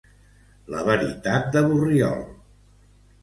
[0.75, 2.23] La veritat de Borriol.